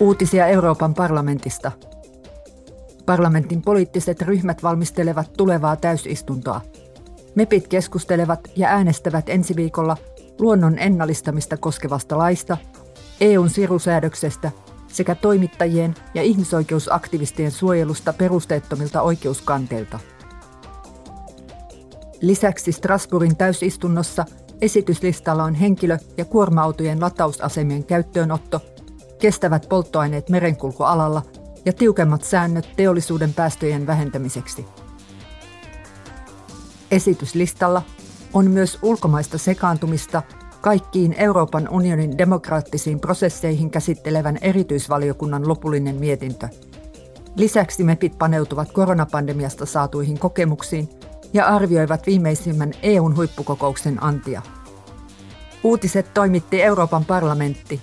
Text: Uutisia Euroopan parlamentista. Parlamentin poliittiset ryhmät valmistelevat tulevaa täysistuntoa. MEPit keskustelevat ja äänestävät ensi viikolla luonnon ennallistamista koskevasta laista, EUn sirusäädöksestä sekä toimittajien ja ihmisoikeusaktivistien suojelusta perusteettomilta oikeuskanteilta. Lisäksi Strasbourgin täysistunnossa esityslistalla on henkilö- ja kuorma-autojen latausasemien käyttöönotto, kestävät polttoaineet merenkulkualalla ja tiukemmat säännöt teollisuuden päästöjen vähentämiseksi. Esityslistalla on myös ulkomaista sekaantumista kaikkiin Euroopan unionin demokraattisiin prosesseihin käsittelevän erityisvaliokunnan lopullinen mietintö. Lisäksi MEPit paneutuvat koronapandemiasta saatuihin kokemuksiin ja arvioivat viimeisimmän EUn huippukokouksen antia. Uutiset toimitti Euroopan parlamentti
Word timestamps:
Uutisia 0.00 0.46
Euroopan 0.46 0.94
parlamentista. 0.94 1.72
Parlamentin 3.06 3.62
poliittiset 3.62 4.22
ryhmät 4.22 4.62
valmistelevat 4.62 5.32
tulevaa 5.36 5.76
täysistuntoa. 5.76 6.60
MEPit 7.34 7.68
keskustelevat 7.68 8.40
ja 8.56 8.68
äänestävät 8.68 9.28
ensi 9.28 9.56
viikolla 9.56 9.96
luonnon 10.38 10.78
ennallistamista 10.78 11.56
koskevasta 11.56 12.18
laista, 12.18 12.56
EUn 13.20 13.50
sirusäädöksestä 13.50 14.50
sekä 14.88 15.14
toimittajien 15.14 15.94
ja 16.14 16.22
ihmisoikeusaktivistien 16.22 17.50
suojelusta 17.50 18.12
perusteettomilta 18.12 19.02
oikeuskanteilta. 19.02 19.98
Lisäksi 22.20 22.72
Strasbourgin 22.72 23.36
täysistunnossa 23.36 24.24
esityslistalla 24.62 25.44
on 25.44 25.54
henkilö- 25.54 25.98
ja 26.16 26.24
kuorma-autojen 26.24 27.00
latausasemien 27.00 27.84
käyttöönotto, 27.84 28.60
kestävät 29.20 29.66
polttoaineet 29.68 30.28
merenkulkualalla 30.28 31.22
ja 31.64 31.72
tiukemmat 31.72 32.24
säännöt 32.24 32.68
teollisuuden 32.76 33.34
päästöjen 33.34 33.86
vähentämiseksi. 33.86 34.66
Esityslistalla 36.90 37.82
on 38.32 38.50
myös 38.50 38.78
ulkomaista 38.82 39.38
sekaantumista 39.38 40.22
kaikkiin 40.60 41.14
Euroopan 41.18 41.68
unionin 41.68 42.18
demokraattisiin 42.18 43.00
prosesseihin 43.00 43.70
käsittelevän 43.70 44.38
erityisvaliokunnan 44.40 45.48
lopullinen 45.48 45.96
mietintö. 45.96 46.48
Lisäksi 47.36 47.84
MEPit 47.84 48.18
paneutuvat 48.18 48.72
koronapandemiasta 48.72 49.66
saatuihin 49.66 50.18
kokemuksiin 50.18 50.88
ja 51.32 51.46
arvioivat 51.46 52.06
viimeisimmän 52.06 52.72
EUn 52.82 53.16
huippukokouksen 53.16 54.02
antia. 54.02 54.42
Uutiset 55.64 56.14
toimitti 56.14 56.62
Euroopan 56.62 57.04
parlamentti 57.04 57.80